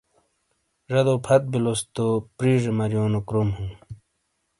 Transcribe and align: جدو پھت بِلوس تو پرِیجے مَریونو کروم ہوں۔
جدو 0.89 1.15
پھت 1.25 1.41
بِلوس 1.51 1.81
تو 1.95 2.05
پرِیجے 2.35 2.71
مَریونو 2.77 3.19
کروم 3.27 3.49
ہوں۔ 3.57 3.71